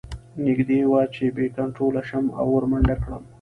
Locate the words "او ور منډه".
2.39-2.95